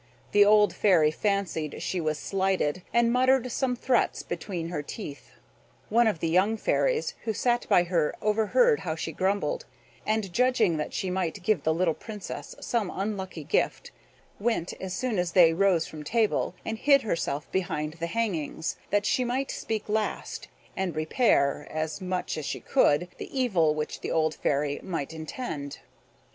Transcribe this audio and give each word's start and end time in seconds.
The 0.31 0.43
old 0.43 0.73
Fairy 0.73 1.11
fancied 1.11 1.79
she 1.83 2.01
was 2.01 2.17
slighted, 2.17 2.81
and 2.91 3.13
muttered 3.13 3.51
some 3.51 3.75
threats 3.75 4.23
between 4.23 4.69
her 4.69 4.81
teeth. 4.81 5.33
One 5.89 6.07
of 6.07 6.21
the 6.21 6.27
young 6.27 6.57
fairies 6.57 7.13
who 7.23 7.33
sat 7.33 7.69
by 7.69 7.83
her 7.83 8.15
overheard 8.19 8.79
how 8.79 8.95
she 8.95 9.11
grumbled; 9.11 9.65
and, 10.03 10.33
judging 10.33 10.77
that 10.77 10.91
she 10.91 11.11
might 11.11 11.43
give 11.43 11.61
the 11.61 11.71
little 11.71 11.93
Princess 11.93 12.55
some 12.59 12.89
unlucky 12.91 13.43
gift, 13.43 13.91
went, 14.39 14.73
as 14.81 14.95
soon 14.95 15.19
as 15.19 15.33
they 15.33 15.53
rose 15.53 15.85
from 15.85 16.03
table, 16.03 16.55
and 16.65 16.79
hid 16.79 17.03
herself 17.03 17.51
behind 17.51 17.97
the 17.99 18.07
hangings, 18.07 18.77
that 18.89 19.05
she 19.05 19.23
might 19.23 19.51
speak 19.51 19.87
last, 19.87 20.47
and 20.75 20.95
repair, 20.95 21.67
as 21.69 22.01
much 22.01 22.39
as 22.39 22.45
she 22.47 22.59
could, 22.59 23.07
the 23.19 23.39
evil 23.39 23.75
which 23.75 24.01
the 24.01 24.09
old 24.09 24.33
Fairy 24.33 24.79
might 24.81 25.13
intend. 25.13 25.77